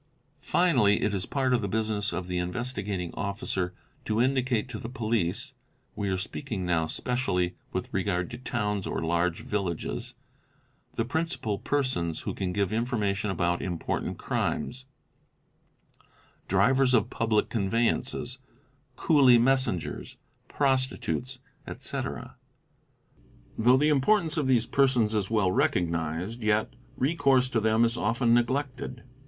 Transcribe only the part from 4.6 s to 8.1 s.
to the police (we are speaking now specially with